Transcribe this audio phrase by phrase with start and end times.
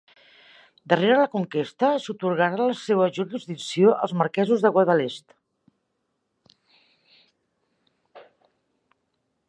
[0.91, 5.37] Darrere la conquesta, s'atorgarà la seua jurisdicció als marquesos de Guadalest.